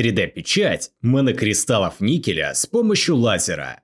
3D-печать 0.00 0.92
монокристаллов 1.02 2.00
никеля 2.00 2.54
с 2.54 2.64
помощью 2.64 3.16
лазера. 3.16 3.82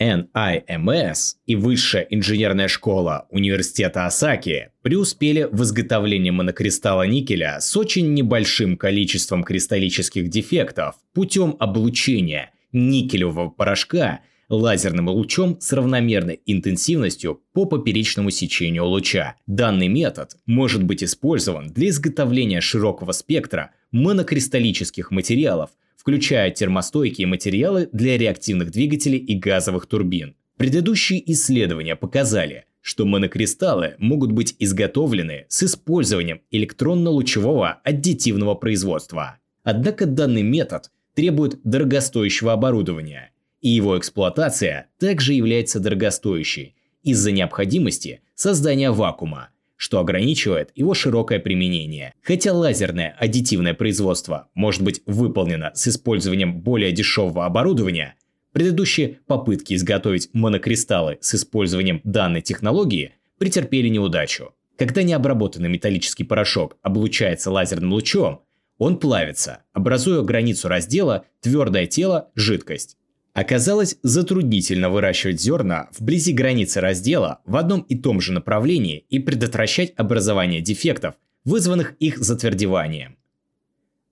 NIMS 0.00 1.34
и 1.44 1.54
Высшая 1.54 2.06
инженерная 2.08 2.66
школа 2.66 3.26
Университета 3.30 4.06
Осаки 4.06 4.70
преуспели 4.80 5.46
в 5.52 5.62
изготовлении 5.62 6.30
монокристалла 6.30 7.06
никеля 7.06 7.60
с 7.60 7.76
очень 7.76 8.14
небольшим 8.14 8.78
количеством 8.78 9.44
кристаллических 9.44 10.30
дефектов 10.30 10.94
путем 11.12 11.56
облучения 11.60 12.50
никелевого 12.72 13.50
порошка 13.50 14.20
лазерным 14.48 15.08
лучом 15.08 15.60
с 15.60 15.72
равномерной 15.72 16.40
интенсивностью 16.46 17.42
по 17.52 17.64
поперечному 17.64 18.30
сечению 18.30 18.86
луча. 18.86 19.36
Данный 19.46 19.88
метод 19.88 20.36
может 20.46 20.82
быть 20.82 21.02
использован 21.02 21.68
для 21.72 21.88
изготовления 21.88 22.60
широкого 22.60 23.12
спектра 23.12 23.72
монокристаллических 23.92 25.10
материалов– 25.10 25.70
включая 26.04 26.50
термостойкие 26.50 27.26
материалы 27.26 27.88
для 27.90 28.18
реактивных 28.18 28.70
двигателей 28.70 29.16
и 29.16 29.38
газовых 29.38 29.86
турбин. 29.86 30.36
Предыдущие 30.58 31.32
исследования 31.32 31.96
показали, 31.96 32.66
что 32.82 33.06
монокристаллы 33.06 33.94
могут 33.96 34.30
быть 34.30 34.54
изготовлены 34.58 35.46
с 35.48 35.62
использованием 35.62 36.42
электронно-лучевого 36.50 37.80
аддитивного 37.82 38.54
производства. 38.54 39.38
Однако 39.62 40.04
данный 40.04 40.42
метод 40.42 40.90
требует 41.14 41.58
дорогостоящего 41.64 42.52
оборудования, 42.52 43.30
и 43.64 43.70
его 43.70 43.98
эксплуатация 43.98 44.88
также 44.98 45.32
является 45.32 45.80
дорогостоящей 45.80 46.76
из-за 47.02 47.32
необходимости 47.32 48.20
создания 48.34 48.90
вакуума, 48.90 49.48
что 49.76 50.00
ограничивает 50.00 50.70
его 50.74 50.92
широкое 50.92 51.38
применение. 51.38 52.12
Хотя 52.22 52.52
лазерное 52.52 53.16
аддитивное 53.18 53.72
производство 53.72 54.48
может 54.54 54.82
быть 54.82 55.00
выполнено 55.06 55.72
с 55.74 55.88
использованием 55.88 56.60
более 56.60 56.92
дешевого 56.92 57.46
оборудования, 57.46 58.16
предыдущие 58.52 59.20
попытки 59.26 59.72
изготовить 59.72 60.28
монокристаллы 60.34 61.16
с 61.22 61.34
использованием 61.34 62.02
данной 62.04 62.42
технологии 62.42 63.14
претерпели 63.38 63.88
неудачу. 63.88 64.52
Когда 64.76 65.02
необработанный 65.02 65.70
металлический 65.70 66.24
порошок 66.24 66.76
облучается 66.82 67.50
лазерным 67.50 67.94
лучом, 67.94 68.42
он 68.76 68.98
плавится, 68.98 69.62
образуя 69.72 70.20
границу 70.20 70.68
раздела 70.68 71.24
твердое 71.40 71.86
тело– 71.86 72.30
жидкость. 72.34 72.98
Оказалось 73.34 73.98
затруднительно 74.04 74.90
выращивать 74.90 75.40
зерна 75.40 75.88
вблизи 75.98 76.32
границы 76.32 76.80
раздела 76.80 77.40
в 77.44 77.56
одном 77.56 77.80
и 77.80 77.96
том 77.96 78.20
же 78.20 78.32
направлении 78.32 79.04
и 79.10 79.18
предотвращать 79.18 79.92
образование 79.96 80.60
дефектов, 80.60 81.16
вызванных 81.44 81.94
их 81.98 82.18
затвердеванием. 82.18 83.16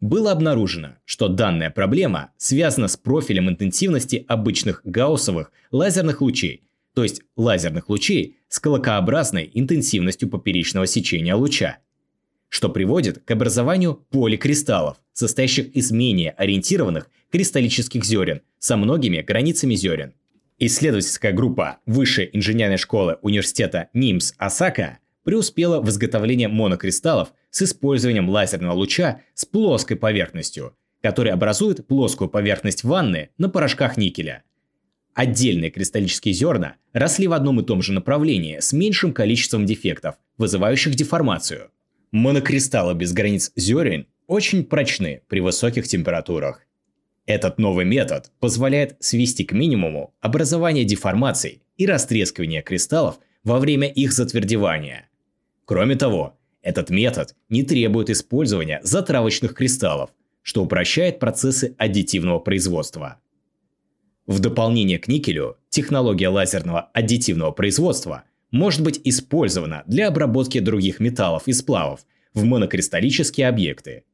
Было 0.00 0.32
обнаружено, 0.32 0.96
что 1.04 1.28
данная 1.28 1.68
проблема 1.68 2.30
связана 2.38 2.88
с 2.88 2.96
профилем 2.96 3.50
интенсивности 3.50 4.24
обычных 4.26 4.80
гауссовых 4.84 5.52
лазерных 5.70 6.22
лучей, 6.22 6.64
то 6.94 7.02
есть 7.02 7.20
лазерных 7.36 7.90
лучей 7.90 8.38
с 8.48 8.58
колокообразной 8.58 9.50
интенсивностью 9.52 10.30
поперечного 10.30 10.86
сечения 10.86 11.34
луча, 11.34 11.80
что 12.48 12.70
приводит 12.70 13.22
к 13.22 13.30
образованию 13.30 13.94
поликристаллов, 14.10 14.96
состоящих 15.12 15.66
из 15.76 15.90
менее 15.90 16.30
ориентированных 16.30 17.10
кристаллических 17.30 18.04
зерен 18.04 18.42
со 18.58 18.76
многими 18.76 19.20
границами 19.22 19.74
зерен. 19.74 20.14
Исследовательская 20.58 21.32
группа 21.32 21.78
Высшей 21.86 22.28
инженерной 22.32 22.76
школы 22.76 23.18
университета 23.22 23.88
НИМС 23.94 24.34
Осака 24.36 24.98
преуспела 25.24 25.80
в 25.80 25.88
изготовлении 25.88 26.46
монокристаллов 26.46 27.32
с 27.50 27.62
использованием 27.62 28.28
лазерного 28.28 28.74
луча 28.74 29.22
с 29.34 29.44
плоской 29.44 29.96
поверхностью, 29.96 30.76
который 31.02 31.32
образует 31.32 31.86
плоскую 31.86 32.28
поверхность 32.28 32.84
ванны 32.84 33.30
на 33.38 33.48
порошках 33.48 33.96
никеля. 33.96 34.42
Отдельные 35.14 35.70
кристаллические 35.70 36.34
зерна 36.34 36.76
росли 36.92 37.26
в 37.26 37.32
одном 37.32 37.60
и 37.60 37.64
том 37.64 37.82
же 37.82 37.92
направлении 37.92 38.60
с 38.60 38.72
меньшим 38.72 39.12
количеством 39.12 39.66
дефектов, 39.66 40.16
вызывающих 40.38 40.94
деформацию. 40.94 41.70
Монокристаллы 42.12 42.94
без 42.94 43.12
границ 43.12 43.52
зерен 43.56 44.06
очень 44.26 44.64
прочны 44.64 45.22
при 45.28 45.40
высоких 45.40 45.88
температурах. 45.88 46.66
Этот 47.30 47.58
новый 47.58 47.84
метод 47.84 48.32
позволяет 48.40 48.96
свести 48.98 49.44
к 49.44 49.52
минимуму 49.52 50.12
образование 50.20 50.84
деформаций 50.84 51.62
и 51.76 51.86
растрескивание 51.86 52.60
кристаллов 52.60 53.20
во 53.44 53.60
время 53.60 53.86
их 53.86 54.12
затвердевания. 54.12 55.08
Кроме 55.64 55.94
того, 55.94 56.36
этот 56.60 56.90
метод 56.90 57.36
не 57.48 57.62
требует 57.62 58.10
использования 58.10 58.80
затравочных 58.82 59.54
кристаллов, 59.54 60.10
что 60.42 60.64
упрощает 60.64 61.20
процессы 61.20 61.76
аддитивного 61.78 62.40
производства. 62.40 63.20
В 64.26 64.40
дополнение 64.40 64.98
к 64.98 65.06
никелю, 65.06 65.56
технология 65.68 66.30
лазерного 66.30 66.90
аддитивного 66.92 67.52
производства 67.52 68.24
может 68.50 68.82
быть 68.82 69.00
использована 69.04 69.84
для 69.86 70.08
обработки 70.08 70.58
других 70.58 70.98
металлов 70.98 71.46
и 71.46 71.52
сплавов 71.52 72.00
в 72.34 72.42
монокристаллические 72.42 73.46
объекты– 73.46 74.02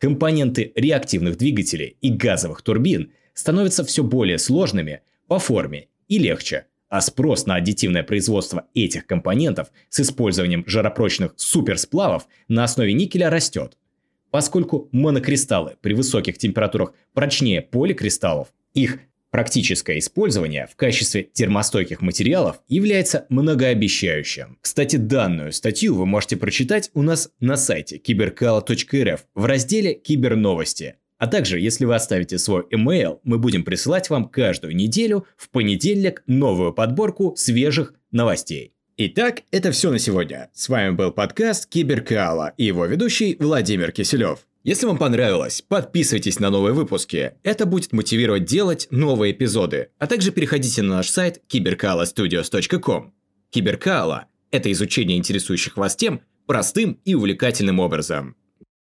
компоненты 0.00 0.72
реактивных 0.74 1.36
двигателей 1.36 1.96
и 2.00 2.10
газовых 2.10 2.62
турбин 2.62 3.12
становятся 3.34 3.84
все 3.84 4.02
более 4.02 4.38
сложными 4.38 5.02
по 5.28 5.38
форме 5.38 5.88
и 6.08 6.18
легче, 6.18 6.66
а 6.88 7.00
спрос 7.00 7.46
на 7.46 7.56
аддитивное 7.56 8.02
производство 8.02 8.66
этих 8.74 9.06
компонентов 9.06 9.70
с 9.90 10.00
использованием 10.00 10.64
жаропрочных 10.66 11.34
суперсплавов 11.36 12.26
на 12.48 12.64
основе 12.64 12.94
никеля 12.94 13.30
растет. 13.30 13.76
Поскольку 14.30 14.88
монокристаллы 14.90 15.76
при 15.80 15.92
высоких 15.92 16.38
температурах 16.38 16.94
прочнее 17.12 17.60
поликристаллов, 17.60 18.48
их 18.74 19.00
Практическое 19.30 19.98
использование 19.98 20.66
в 20.66 20.74
качестве 20.74 21.22
термостойких 21.22 22.00
материалов 22.00 22.60
является 22.68 23.26
многообещающим. 23.28 24.58
Кстати, 24.60 24.96
данную 24.96 25.52
статью 25.52 25.94
вы 25.94 26.04
можете 26.04 26.36
прочитать 26.36 26.90
у 26.94 27.02
нас 27.02 27.30
на 27.38 27.56
сайте 27.56 27.98
киберкала.рф 27.98 29.26
в 29.34 29.44
разделе 29.44 29.94
«Киберновости». 29.94 30.96
А 31.18 31.26
также, 31.26 31.60
если 31.60 31.84
вы 31.84 31.94
оставите 31.94 32.38
свой 32.38 32.66
email, 32.72 33.20
мы 33.24 33.38
будем 33.38 33.62
присылать 33.62 34.10
вам 34.10 34.28
каждую 34.28 34.74
неделю 34.74 35.26
в 35.36 35.50
понедельник 35.50 36.22
новую 36.26 36.72
подборку 36.72 37.34
свежих 37.36 37.94
новостей. 38.10 38.72
Итак, 38.96 39.42
это 39.50 39.70
все 39.70 39.90
на 39.90 39.98
сегодня. 39.98 40.50
С 40.54 40.68
вами 40.68 40.90
был 40.90 41.12
подкаст 41.12 41.66
Киберкала 41.68 42.54
и 42.56 42.64
его 42.64 42.86
ведущий 42.86 43.36
Владимир 43.38 43.92
Киселев. 43.92 44.46
Если 44.62 44.84
вам 44.84 44.98
понравилось, 44.98 45.62
подписывайтесь 45.66 46.38
на 46.38 46.50
новые 46.50 46.74
выпуски. 46.74 47.32
Это 47.42 47.64
будет 47.64 47.92
мотивировать 47.92 48.44
делать 48.44 48.88
новые 48.90 49.32
эпизоды. 49.32 49.88
А 49.98 50.06
также 50.06 50.32
переходите 50.32 50.82
на 50.82 50.96
наш 50.96 51.08
сайт 51.08 51.40
cyberkalastudios.com. 51.48 53.14
Киберкала– 53.48 54.26
это 54.50 54.70
изучение 54.70 55.16
интересующих 55.16 55.78
вас 55.78 55.96
тем 55.96 56.20
простым 56.46 57.00
и 57.06 57.14
увлекательным 57.14 57.80
образом. 57.80 58.36